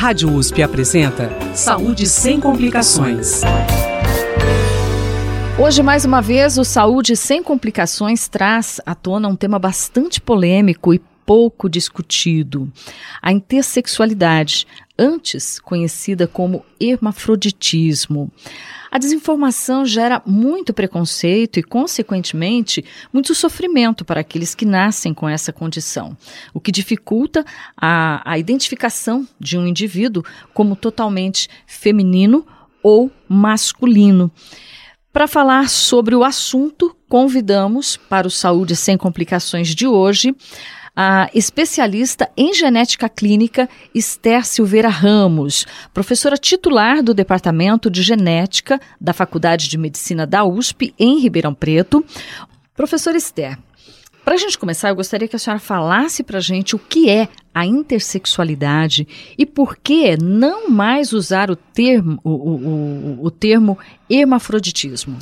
Rádio 0.00 0.34
USP 0.34 0.62
apresenta 0.62 1.28
Saúde 1.54 2.06
sem 2.06 2.40
complicações. 2.40 3.42
Hoje, 5.62 5.82
mais 5.82 6.06
uma 6.06 6.22
vez, 6.22 6.56
o 6.56 6.64
Saúde 6.64 7.14
Sem 7.14 7.42
Complicações 7.42 8.26
traz 8.26 8.80
à 8.86 8.94
tona 8.94 9.28
um 9.28 9.36
tema 9.36 9.58
bastante 9.58 10.18
polêmico 10.18 10.94
e 10.94 11.02
pouco 11.26 11.68
discutido: 11.68 12.72
a 13.20 13.30
intersexualidade, 13.30 14.66
antes 14.98 15.60
conhecida 15.60 16.26
como 16.26 16.64
hermafroditismo. 16.80 18.32
A 18.90 18.98
desinformação 18.98 19.86
gera 19.86 20.20
muito 20.26 20.74
preconceito 20.74 21.60
e, 21.60 21.62
consequentemente, 21.62 22.84
muito 23.12 23.34
sofrimento 23.34 24.04
para 24.04 24.20
aqueles 24.20 24.54
que 24.54 24.64
nascem 24.64 25.14
com 25.14 25.28
essa 25.28 25.52
condição, 25.52 26.16
o 26.52 26.60
que 26.60 26.72
dificulta 26.72 27.44
a, 27.76 28.20
a 28.28 28.36
identificação 28.36 29.26
de 29.38 29.56
um 29.56 29.66
indivíduo 29.66 30.24
como 30.52 30.74
totalmente 30.74 31.48
feminino 31.66 32.44
ou 32.82 33.12
masculino. 33.28 34.30
Para 35.12 35.28
falar 35.28 35.68
sobre 35.68 36.14
o 36.14 36.24
assunto, 36.24 36.96
convidamos 37.08 37.96
para 37.96 38.26
o 38.26 38.30
Saúde 38.30 38.74
Sem 38.74 38.96
Complicações 38.96 39.68
de 39.74 39.86
hoje 39.86 40.34
a 40.94 41.30
especialista 41.34 42.28
em 42.36 42.52
genética 42.52 43.08
clínica 43.08 43.68
Esther 43.94 44.44
Silveira 44.44 44.88
Ramos, 44.88 45.66
professora 45.94 46.36
titular 46.36 47.02
do 47.02 47.14
Departamento 47.14 47.90
de 47.90 48.02
Genética 48.02 48.80
da 49.00 49.12
Faculdade 49.12 49.68
de 49.68 49.78
Medicina 49.78 50.26
da 50.26 50.44
USP, 50.44 50.94
em 50.98 51.20
Ribeirão 51.20 51.54
Preto. 51.54 52.04
Professora 52.74 53.16
Esther, 53.16 53.58
para 54.24 54.34
a 54.34 54.38
gente 54.38 54.58
começar, 54.58 54.90
eu 54.90 54.94
gostaria 54.94 55.26
que 55.26 55.36
a 55.36 55.38
senhora 55.38 55.58
falasse 55.60 56.22
para 56.22 56.38
a 56.38 56.40
gente 56.40 56.76
o 56.76 56.78
que 56.78 57.08
é 57.08 57.28
a 57.54 57.66
intersexualidade 57.66 59.08
e 59.36 59.44
por 59.44 59.76
que 59.76 60.16
não 60.16 60.70
mais 60.70 61.12
usar 61.12 61.50
o 61.50 61.56
termo, 61.56 62.20
o, 62.22 62.30
o, 62.30 63.26
o, 63.26 63.30
termo 63.30 63.78
hermafroditismo. 64.08 65.18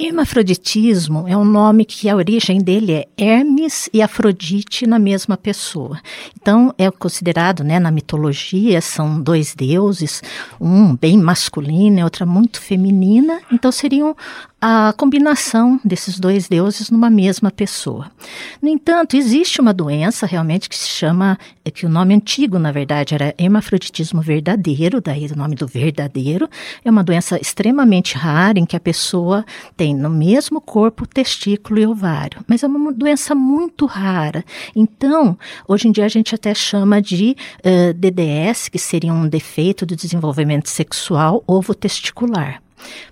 Hermafroditismo 0.00 1.26
é 1.26 1.36
um 1.36 1.44
nome 1.44 1.84
que 1.84 2.08
a 2.08 2.14
origem 2.14 2.60
dele 2.60 2.92
é 2.92 3.08
Hermes 3.18 3.90
e 3.92 4.00
Afrodite 4.00 4.86
na 4.86 4.96
mesma 4.96 5.36
pessoa. 5.36 5.98
Então 6.40 6.72
é 6.78 6.88
considerado, 6.88 7.64
né, 7.64 7.80
na 7.80 7.90
mitologia, 7.90 8.80
são 8.80 9.20
dois 9.20 9.56
deuses, 9.56 10.22
um 10.60 10.94
bem 10.94 11.18
masculino 11.18 11.98
e 11.98 12.04
outra 12.04 12.24
muito 12.24 12.60
feminina. 12.60 13.40
Então 13.50 13.72
seriam 13.72 14.14
a 14.60 14.92
combinação 14.96 15.80
desses 15.84 16.18
dois 16.18 16.48
deuses 16.48 16.90
numa 16.90 17.08
mesma 17.08 17.50
pessoa. 17.50 18.10
No 18.60 18.68
entanto, 18.68 19.16
existe 19.16 19.60
uma 19.60 19.72
doença 19.72 20.26
realmente 20.26 20.68
que 20.68 20.76
se 20.76 20.88
chama, 20.88 21.38
é 21.64 21.70
que 21.70 21.86
o 21.86 21.88
nome 21.88 22.12
antigo, 22.12 22.58
na 22.58 22.72
verdade, 22.72 23.14
era 23.14 23.32
hermafroditismo 23.38 24.20
verdadeiro, 24.20 25.00
daí 25.00 25.26
o 25.26 25.36
nome 25.36 25.54
do 25.54 25.66
verdadeiro. 25.66 26.48
É 26.84 26.90
uma 26.90 27.04
doença 27.04 27.40
extremamente 27.40 28.16
rara 28.16 28.58
em 28.58 28.66
que 28.66 28.76
a 28.76 28.80
pessoa 28.80 29.44
tem 29.76 29.87
no 29.94 30.10
mesmo 30.10 30.60
corpo 30.60 31.06
testículo 31.06 31.78
e 31.78 31.86
ovário, 31.86 32.44
mas 32.46 32.62
é 32.62 32.66
uma 32.66 32.92
doença 32.92 33.34
muito 33.34 33.86
rara. 33.86 34.44
Então, 34.74 35.38
hoje 35.66 35.88
em 35.88 35.92
dia 35.92 36.04
a 36.04 36.08
gente 36.08 36.34
até 36.34 36.54
chama 36.54 37.00
de 37.00 37.36
uh, 37.58 37.94
DDS, 37.94 38.68
que 38.68 38.78
seria 38.78 39.12
um 39.12 39.28
defeito 39.28 39.84
do 39.84 39.96
desenvolvimento 39.96 40.68
sexual 40.68 41.42
ovo 41.46 41.74
testicular. 41.74 42.62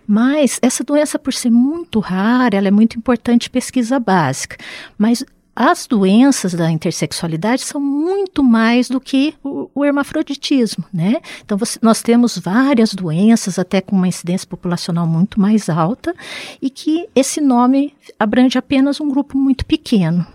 Mas 0.06 0.58
essa 0.62 0.84
doença, 0.84 1.18
por 1.18 1.32
ser 1.32 1.50
muito 1.50 1.98
rara, 1.98 2.56
ela 2.56 2.68
é 2.68 2.70
muito 2.70 2.96
importante 2.96 3.50
pesquisa 3.50 3.98
básica. 3.98 4.56
Mas 4.96 5.24
as 5.56 5.86
doenças 5.86 6.52
da 6.52 6.70
intersexualidade 6.70 7.62
são 7.62 7.80
muito 7.80 8.44
mais 8.44 8.90
do 8.90 9.00
que 9.00 9.34
o, 9.42 9.70
o 9.74 9.84
hermafroditismo, 9.84 10.84
né? 10.92 11.16
Então, 11.42 11.56
você, 11.56 11.78
nós 11.80 12.02
temos 12.02 12.36
várias 12.36 12.92
doenças, 12.92 13.58
até 13.58 13.80
com 13.80 13.96
uma 13.96 14.06
incidência 14.06 14.46
populacional 14.46 15.06
muito 15.06 15.40
mais 15.40 15.70
alta, 15.70 16.14
e 16.60 16.68
que 16.68 17.08
esse 17.14 17.40
nome 17.40 17.94
abrange 18.18 18.58
apenas 18.58 19.00
um 19.00 19.08
grupo 19.08 19.38
muito 19.38 19.64
pequeno. 19.64 20.26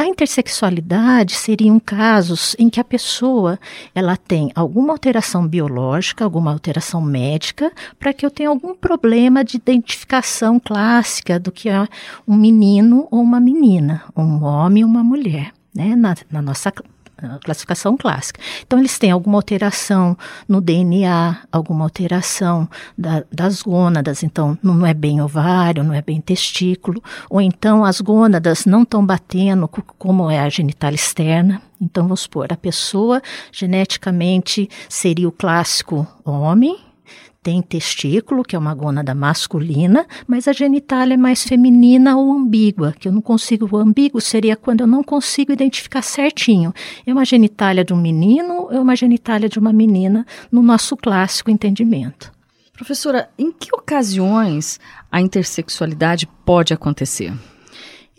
A 0.00 0.06
intersexualidade 0.06 1.34
seriam 1.34 1.78
casos 1.78 2.56
em 2.58 2.70
que 2.70 2.80
a 2.80 2.84
pessoa 2.84 3.60
ela 3.94 4.16
tem 4.16 4.50
alguma 4.54 4.94
alteração 4.94 5.46
biológica, 5.46 6.24
alguma 6.24 6.50
alteração 6.50 7.02
médica, 7.02 7.70
para 7.98 8.14
que 8.14 8.24
eu 8.24 8.30
tenha 8.30 8.48
algum 8.48 8.74
problema 8.74 9.44
de 9.44 9.58
identificação 9.58 10.58
clássica 10.58 11.38
do 11.38 11.52
que 11.52 11.68
é 11.68 11.86
um 12.26 12.34
menino 12.34 13.06
ou 13.10 13.20
uma 13.20 13.38
menina, 13.38 14.02
um 14.16 14.42
homem 14.42 14.84
ou 14.84 14.88
uma 14.88 15.04
mulher. 15.04 15.52
Né, 15.74 15.94
na, 15.94 16.16
na 16.30 16.40
nossa 16.40 16.72
classificação 17.44 17.96
clássica. 17.96 18.40
Então, 18.66 18.78
eles 18.78 18.98
têm 18.98 19.10
alguma 19.10 19.38
alteração 19.38 20.16
no 20.48 20.60
DNA, 20.60 21.38
alguma 21.50 21.84
alteração 21.84 22.68
da, 22.96 23.24
das 23.32 23.62
gônadas, 23.62 24.22
então 24.22 24.58
não 24.62 24.86
é 24.86 24.94
bem 24.94 25.20
ovário, 25.20 25.84
não 25.84 25.94
é 25.94 26.02
bem 26.02 26.20
testículo, 26.20 27.02
ou 27.28 27.40
então 27.40 27.84
as 27.84 28.00
gônadas 28.00 28.64
não 28.66 28.82
estão 28.82 29.04
batendo 29.04 29.68
como 29.68 30.30
é 30.30 30.40
a 30.40 30.48
genital 30.48 30.92
externa. 30.92 31.60
Então, 31.80 32.04
vamos 32.04 32.20
supor, 32.20 32.52
a 32.52 32.56
pessoa 32.56 33.22
geneticamente 33.50 34.68
seria 34.88 35.26
o 35.26 35.32
clássico 35.32 36.06
homem, 36.24 36.76
tem 37.42 37.62
testículo, 37.62 38.42
que 38.42 38.54
é 38.54 38.58
uma 38.58 38.74
gônada 38.74 39.14
masculina, 39.14 40.06
mas 40.26 40.46
a 40.46 40.52
genitália 40.52 41.14
é 41.14 41.16
mais 41.16 41.42
feminina 41.42 42.16
ou 42.16 42.32
ambígua, 42.32 42.94
que 42.98 43.08
eu 43.08 43.12
não 43.12 43.22
consigo. 43.22 43.68
O 43.70 43.76
ambíguo 43.78 44.20
seria 44.20 44.56
quando 44.56 44.82
eu 44.82 44.86
não 44.86 45.02
consigo 45.02 45.52
identificar 45.52 46.02
certinho. 46.02 46.74
É 47.06 47.12
uma 47.12 47.24
genitália 47.24 47.84
de 47.84 47.94
um 47.94 48.00
menino 48.00 48.64
ou 48.64 48.72
é 48.72 48.80
uma 48.80 48.94
genitália 48.94 49.48
de 49.48 49.58
uma 49.58 49.72
menina, 49.72 50.26
no 50.52 50.62
nosso 50.62 50.96
clássico 50.96 51.50
entendimento. 51.50 52.30
Professora, 52.74 53.28
em 53.38 53.52
que 53.52 53.74
ocasiões 53.74 54.80
a 55.10 55.20
intersexualidade 55.20 56.26
pode 56.44 56.72
acontecer? 56.72 57.32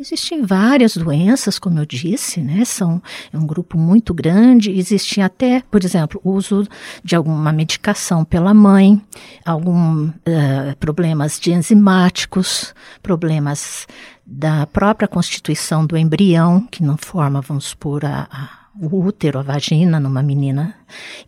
Existem 0.02 0.44
várias 0.44 0.98
doenças, 0.98 1.60
como 1.60 1.78
eu 1.78 1.86
disse, 1.86 2.42
né? 2.42 2.66
São 2.66 3.00
é 3.32 3.38
um 3.38 3.46
grupo 3.46 3.78
muito 3.78 4.16
grande. 4.16 4.72
Existem 4.72 5.24
até, 5.24 5.62
por 5.70 5.84
exemplo, 5.84 6.20
o 6.24 6.32
uso 6.32 6.68
de 7.04 7.16
alguma 7.16 7.52
medicação 7.52 8.26
pela 8.26 8.52
mãe, 8.52 9.00
alguns 9.46 10.10
uh, 10.10 10.76
problemas 10.80 11.40
de 11.40 11.52
enzimáticos, 11.52 12.74
problemas 13.04 13.86
da 14.26 14.66
própria 14.66 15.08
constituição 15.08 15.86
do 15.86 15.96
embrião, 15.96 16.68
que 16.72 16.82
não 16.82 16.98
forma, 16.98 17.40
vamos 17.40 17.66
supor, 17.66 18.04
a, 18.04 18.28
a 18.32 18.62
o 18.80 19.04
útero, 19.04 19.40
a 19.40 19.44
vagina 19.44 20.00
numa 20.00 20.24
menina. 20.24 20.76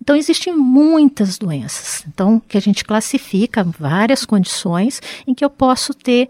Então, 0.02 0.16
existem 0.16 0.56
muitas 0.56 1.38
doenças. 1.38 2.04
Então, 2.08 2.40
que 2.40 2.58
a 2.58 2.62
gente 2.62 2.86
classifica 2.86 3.64
várias 3.64 4.26
condições 4.26 5.02
em 5.28 5.34
que 5.34 5.44
eu 5.44 5.50
posso 5.50 5.94
ter 5.94 6.30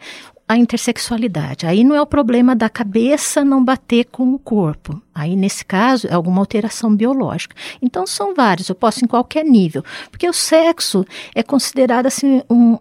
a 0.54 0.58
intersexualidade. 0.58 1.66
Aí 1.66 1.84
não 1.84 1.96
é 1.96 2.02
o 2.02 2.06
problema 2.06 2.56
da 2.56 2.70
cabeça 2.70 3.44
não 3.44 3.64
bater 3.64 4.06
com 4.06 4.34
o 4.34 4.40
corpo. 4.40 5.02
Aí, 5.14 5.36
nesse 5.36 5.66
caso, 5.66 6.08
é 6.08 6.14
alguma 6.14 6.40
alteração 6.40 6.96
biológica. 6.96 7.56
Então, 7.82 8.06
são 8.06 8.34
vários, 8.34 8.70
eu 8.70 8.76
posso 8.76 9.04
em 9.04 9.08
qualquer 9.08 9.44
nível. 9.44 9.84
Porque 10.10 10.28
o 10.28 10.34
sexo 10.34 11.06
é 11.36 11.44
considerado 11.44 12.06
assim 12.06 12.42
um, 12.50 12.78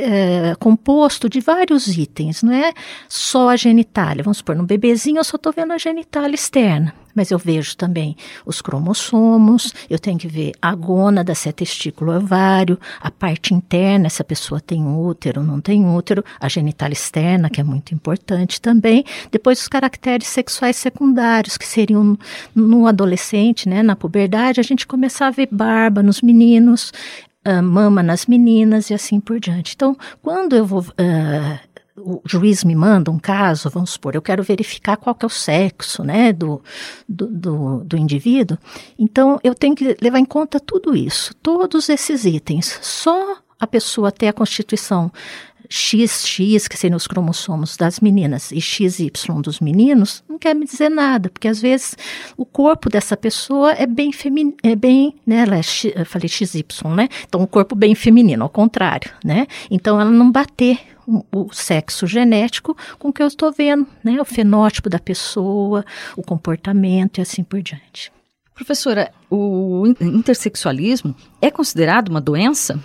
é, 0.00 0.54
composto 0.58 1.28
de 1.28 1.40
vários 1.40 1.86
itens, 1.86 2.42
não 2.42 2.52
é 2.52 2.72
só 3.08 3.48
a 3.48 3.56
genitália. 3.56 4.22
Vamos 4.22 4.38
supor, 4.38 4.56
no 4.56 4.64
bebezinho 4.64 5.18
eu 5.18 5.24
só 5.24 5.36
estou 5.36 5.52
vendo 5.52 5.72
a 5.72 5.78
genitália 5.78 6.34
externa, 6.34 6.94
mas 7.14 7.30
eu 7.30 7.38
vejo 7.38 7.76
também 7.76 8.16
os 8.46 8.60
cromossomos, 8.60 9.72
eu 9.88 9.98
tenho 9.98 10.18
que 10.18 10.28
ver 10.28 10.52
a 10.60 10.74
gônada, 10.74 11.34
se 11.34 11.48
é 11.48 11.52
testículo 11.52 12.16
ovário, 12.16 12.78
a 13.00 13.10
parte 13.10 13.54
interna, 13.54 14.08
se 14.08 14.22
a 14.22 14.24
pessoa 14.24 14.60
tem 14.60 14.86
útero, 14.86 15.42
não 15.42 15.60
tem 15.60 15.84
útero, 15.86 16.24
a 16.40 16.48
genitália 16.48 16.94
externa, 16.94 17.50
que 17.50 17.60
é 17.60 17.64
muito 17.64 17.94
importante 17.94 18.60
também. 18.60 19.04
Depois 19.30 19.60
os 19.60 19.68
caracteres 19.68 20.28
sexuais 20.28 20.76
secundários, 20.76 21.56
que 21.56 21.66
seriam 21.66 22.18
no 22.54 22.86
adolescente, 22.86 23.68
né, 23.68 23.82
na 23.82 23.96
puberdade, 23.96 24.60
a 24.60 24.64
gente 24.64 24.86
começar 24.86 25.28
a 25.28 25.30
ver 25.30 25.48
barba 25.50 26.02
nos 26.02 26.22
meninos, 26.22 26.92
uh, 27.46 27.62
mama 27.62 28.02
nas 28.02 28.26
meninas 28.26 28.90
e 28.90 28.94
assim 28.94 29.20
por 29.20 29.38
diante. 29.38 29.74
Então, 29.74 29.96
quando 30.22 30.54
eu 30.56 30.64
vou. 30.64 30.80
Uh, 30.80 31.70
o 32.02 32.22
juiz 32.24 32.64
me 32.64 32.74
manda 32.74 33.10
um 33.10 33.18
caso, 33.18 33.68
vamos 33.68 33.90
supor, 33.90 34.14
eu 34.14 34.22
quero 34.22 34.42
verificar 34.42 34.96
qual 34.96 35.14
que 35.14 35.22
é 35.24 35.26
o 35.26 35.30
sexo, 35.30 36.02
né, 36.02 36.32
do, 36.32 36.62
do, 37.06 37.26
do, 37.26 37.84
do 37.84 37.96
indivíduo, 37.96 38.56
então 38.98 39.38
eu 39.44 39.54
tenho 39.54 39.74
que 39.74 39.94
levar 40.00 40.18
em 40.18 40.24
conta 40.24 40.58
tudo 40.58 40.96
isso, 40.96 41.34
todos 41.42 41.90
esses 41.90 42.24
itens. 42.24 42.78
Só 42.80 43.36
a 43.58 43.66
pessoa 43.66 44.10
ter 44.10 44.28
a 44.28 44.32
constituição 44.32 45.12
XX, 45.70 46.66
que 46.68 46.76
seriam 46.76 46.96
os 46.96 47.06
cromossomos 47.06 47.76
das 47.76 48.00
meninas, 48.00 48.50
e 48.50 48.60
XY 48.60 49.10
dos 49.42 49.60
meninos, 49.60 50.24
não 50.28 50.38
quer 50.38 50.54
me 50.54 50.64
dizer 50.64 50.88
nada, 50.88 51.30
porque 51.30 51.46
às 51.46 51.60
vezes 51.60 51.96
o 52.36 52.44
corpo 52.44 52.90
dessa 52.90 53.16
pessoa 53.16 53.72
é 53.72 53.86
bem 53.86 54.12
feminino, 54.12 54.56
é 54.62 54.74
bem, 54.74 55.14
né, 55.24 55.42
ela 55.42 55.56
é, 55.56 56.04
falei 56.04 56.28
XY, 56.28 56.64
né? 56.96 57.08
Então 57.28 57.40
o 57.42 57.46
corpo 57.46 57.76
bem 57.76 57.94
feminino, 57.94 58.42
ao 58.42 58.48
contrário, 58.48 59.12
né? 59.24 59.46
Então 59.70 60.00
ela 60.00 60.10
não 60.10 60.30
bater 60.30 60.78
o 61.32 61.52
sexo 61.52 62.06
genético 62.06 62.76
com 62.98 63.08
o 63.08 63.12
que 63.12 63.22
eu 63.22 63.26
estou 63.26 63.50
vendo, 63.52 63.86
né? 64.02 64.20
O 64.20 64.24
fenótipo 64.24 64.88
da 64.88 64.98
pessoa, 64.98 65.84
o 66.16 66.22
comportamento 66.22 67.18
e 67.18 67.20
assim 67.20 67.42
por 67.42 67.62
diante. 67.62 68.12
Professora, 68.54 69.10
o 69.30 69.84
intersexualismo 70.00 71.16
é 71.40 71.50
considerado 71.50 72.08
uma 72.08 72.20
doença? 72.20 72.78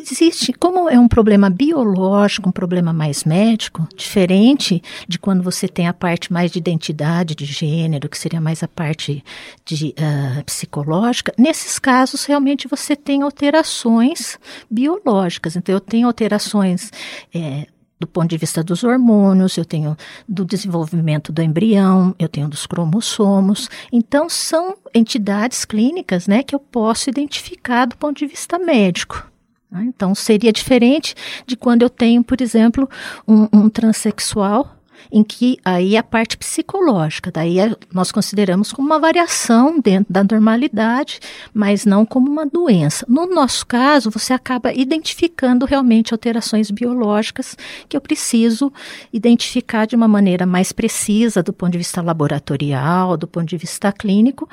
Existe, 0.00 0.54
como 0.54 0.88
é 0.88 0.98
um 0.98 1.06
problema 1.06 1.50
biológico, 1.50 2.48
um 2.48 2.52
problema 2.52 2.90
mais 2.90 3.24
médico, 3.24 3.86
diferente 3.94 4.82
de 5.06 5.18
quando 5.18 5.42
você 5.42 5.68
tem 5.68 5.86
a 5.86 5.92
parte 5.92 6.32
mais 6.32 6.50
de 6.50 6.58
identidade 6.58 7.34
de 7.34 7.44
gênero, 7.44 8.08
que 8.08 8.18
seria 8.18 8.40
mais 8.40 8.62
a 8.62 8.68
parte 8.68 9.22
de, 9.62 9.94
uh, 9.98 10.42
psicológica, 10.44 11.34
nesses 11.36 11.78
casos 11.78 12.24
realmente 12.24 12.66
você 12.66 12.96
tem 12.96 13.20
alterações 13.20 14.38
biológicas. 14.70 15.54
Então, 15.54 15.74
eu 15.74 15.80
tenho 15.80 16.06
alterações. 16.06 16.90
É, 17.34 17.66
do 18.00 18.06
ponto 18.06 18.30
de 18.30 18.38
vista 18.38 18.64
dos 18.64 18.82
hormônios, 18.82 19.58
eu 19.58 19.64
tenho 19.66 19.94
do 20.26 20.42
desenvolvimento 20.42 21.30
do 21.30 21.42
embrião, 21.42 22.14
eu 22.18 22.30
tenho 22.30 22.48
dos 22.48 22.66
cromossomos. 22.66 23.68
Então, 23.92 24.26
são 24.30 24.78
entidades 24.94 25.66
clínicas 25.66 26.26
né, 26.26 26.42
que 26.42 26.54
eu 26.54 26.58
posso 26.58 27.10
identificar 27.10 27.84
do 27.84 27.98
ponto 27.98 28.16
de 28.16 28.26
vista 28.26 28.58
médico. 28.58 29.29
Então, 29.72 30.14
seria 30.14 30.52
diferente 30.52 31.14
de 31.46 31.56
quando 31.56 31.82
eu 31.82 31.90
tenho, 31.90 32.24
por 32.24 32.40
exemplo, 32.40 32.88
um, 33.26 33.48
um 33.52 33.68
transexual 33.68 34.79
em 35.10 35.22
que 35.22 35.58
aí 35.64 35.96
a 35.96 36.02
parte 36.02 36.36
psicológica, 36.36 37.30
daí 37.30 37.58
é, 37.58 37.76
nós 37.92 38.10
consideramos 38.12 38.72
como 38.72 38.88
uma 38.88 38.98
variação 38.98 39.78
dentro 39.80 40.12
da 40.12 40.24
normalidade, 40.24 41.20
mas 41.52 41.84
não 41.84 42.04
como 42.06 42.30
uma 42.30 42.46
doença. 42.46 43.04
No 43.08 43.26
nosso 43.26 43.66
caso, 43.66 44.10
você 44.10 44.32
acaba 44.32 44.72
identificando 44.72 45.66
realmente 45.66 46.12
alterações 46.12 46.70
biológicas 46.70 47.56
que 47.88 47.96
eu 47.96 48.00
preciso 48.00 48.72
identificar 49.12 49.86
de 49.86 49.96
uma 49.96 50.08
maneira 50.08 50.46
mais 50.46 50.72
precisa 50.72 51.42
do 51.42 51.52
ponto 51.52 51.72
de 51.72 51.78
vista 51.78 52.02
laboratorial, 52.02 53.16
do 53.16 53.26
ponto 53.26 53.46
de 53.46 53.56
vista 53.56 53.92
clínico, 53.92 54.48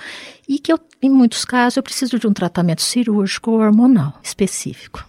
e 0.47 0.59
que 0.59 0.71
eu, 0.71 0.79
em 1.01 1.09
muitos 1.09 1.45
casos 1.45 1.77
eu 1.77 1.83
preciso 1.83 2.19
de 2.19 2.27
um 2.27 2.33
tratamento 2.33 2.81
cirúrgico 2.81 3.51
ou 3.51 3.59
hormonal 3.59 4.13
específico. 4.23 5.05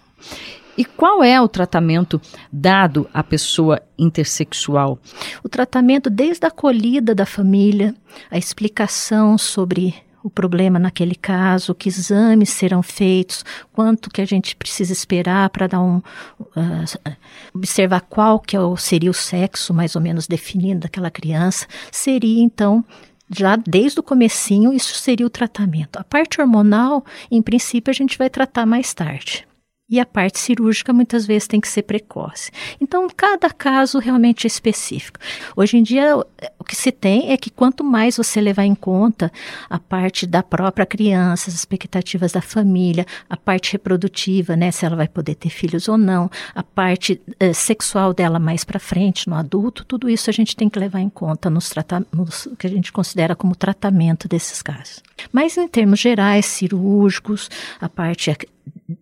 E 0.79 0.85
qual 0.85 1.21
é 1.21 1.41
o 1.41 1.49
tratamento 1.49 2.21
dado 2.49 3.05
à 3.13 3.21
pessoa 3.21 3.81
intersexual? 3.97 4.97
O 5.43 5.49
tratamento 5.49 6.09
desde 6.09 6.45
a 6.45 6.47
acolhida 6.47 7.13
da 7.13 7.25
família, 7.25 7.93
a 8.31 8.37
explicação 8.37 9.37
sobre 9.37 9.93
o 10.23 10.29
problema 10.29 10.79
naquele 10.79 11.15
caso, 11.15 11.75
que 11.75 11.89
exames 11.89 12.51
serão 12.51 12.81
feitos, 12.81 13.43
quanto 13.73 14.09
que 14.09 14.21
a 14.21 14.25
gente 14.25 14.55
precisa 14.55 14.93
esperar 14.93 15.49
para 15.49 15.67
dar 15.67 15.81
um 15.81 15.97
uh, 15.97 17.17
observar 17.53 17.99
qual 17.99 18.39
que 18.39 18.55
é 18.55 18.59
seria 18.77 19.11
o 19.11 19.13
sexo 19.13 19.73
mais 19.73 19.97
ou 19.97 20.01
menos 20.01 20.27
definido 20.27 20.79
daquela 20.79 21.11
criança, 21.11 21.67
seria 21.91 22.41
então 22.41 22.85
já 23.29 23.57
desde 23.57 23.99
o 23.99 24.03
comecinho 24.03 24.71
isso 24.71 24.95
seria 24.95 25.25
o 25.25 25.29
tratamento. 25.29 25.99
A 25.99 26.05
parte 26.05 26.39
hormonal, 26.39 27.03
em 27.29 27.41
princípio, 27.41 27.91
a 27.91 27.93
gente 27.93 28.17
vai 28.17 28.29
tratar 28.29 28.65
mais 28.65 28.93
tarde 28.93 29.48
e 29.89 29.99
a 29.99 30.05
parte 30.05 30.39
cirúrgica 30.39 30.93
muitas 30.93 31.25
vezes 31.25 31.47
tem 31.47 31.59
que 31.59 31.67
ser 31.67 31.83
precoce. 31.83 32.51
Então, 32.79 33.07
cada 33.15 33.49
caso 33.49 33.97
realmente 33.97 34.45
é 34.45 34.47
específico. 34.47 35.19
Hoje 35.55 35.77
em 35.77 35.83
dia, 35.83 36.15
o 36.59 36.63
que 36.63 36.75
se 36.75 36.91
tem 36.91 37.31
é 37.31 37.37
que 37.37 37.49
quanto 37.49 37.83
mais 37.83 38.17
você 38.17 38.39
levar 38.39 38.65
em 38.65 38.75
conta 38.75 39.31
a 39.69 39.79
parte 39.79 40.27
da 40.27 40.43
própria 40.43 40.85
criança, 40.85 41.49
as 41.49 41.55
expectativas 41.55 42.31
da 42.31 42.41
família, 42.41 43.05
a 43.27 43.35
parte 43.35 43.71
reprodutiva, 43.71 44.55
né, 44.55 44.69
se 44.69 44.85
ela 44.85 44.95
vai 44.95 45.07
poder 45.07 45.35
ter 45.35 45.49
filhos 45.49 45.87
ou 45.87 45.97
não, 45.97 46.29
a 46.53 46.61
parte 46.61 47.19
eh, 47.39 47.53
sexual 47.53 48.13
dela 48.13 48.37
mais 48.37 48.63
para 48.63 48.79
frente, 48.79 49.27
no 49.27 49.35
adulto, 49.35 49.83
tudo 49.83 50.09
isso 50.09 50.29
a 50.29 50.33
gente 50.33 50.55
tem 50.55 50.69
que 50.69 50.77
levar 50.77 50.99
em 50.99 51.09
conta 51.09 51.49
nos, 51.49 51.73
nos 52.13 52.47
que 52.59 52.67
a 52.67 52.69
gente 52.69 52.91
considera 52.91 53.35
como 53.35 53.55
tratamento 53.55 54.27
desses 54.27 54.61
casos. 54.61 55.01
Mas 55.31 55.57
em 55.57 55.67
termos 55.67 55.99
gerais, 55.99 56.45
cirúrgicos, 56.45 57.49
a 57.81 57.89
parte 57.89 58.29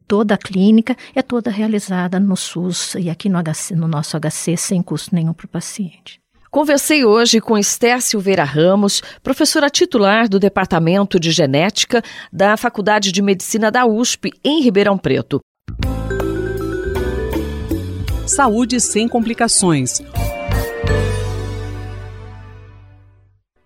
toda 0.07 0.35
a 0.35 0.37
clínica 0.37 0.95
é 1.15 1.21
toda 1.21 1.49
realizada 1.49 2.19
no 2.19 2.35
SUS 2.35 2.95
e 2.95 3.09
aqui 3.09 3.29
no, 3.29 3.37
HC, 3.41 3.75
no 3.75 3.87
nosso 3.87 4.17
HC 4.19 4.57
sem 4.57 4.81
custo 4.81 5.13
nenhum 5.13 5.33
para 5.33 5.45
o 5.45 5.49
paciente. 5.49 6.19
Conversei 6.49 7.03
hoje 7.03 7.41
com 7.41 7.57
Esther 7.57 8.01
Silveira 8.01 8.43
Ramos, 8.43 9.01
professora 9.21 9.69
titular 9.69 10.29
do 10.29 10.39
Departamento 10.39 11.19
de 11.19 11.29
Genética 11.31 12.01
da 12.31 12.55
Faculdade 12.55 13.11
de 13.11 13.21
Medicina 13.21 13.69
da 13.69 13.85
USP, 13.85 14.31
em 14.43 14.61
Ribeirão 14.61 14.97
Preto. 14.97 15.39
Saúde 18.25 18.79
sem 18.81 19.07
complicações 19.07 20.01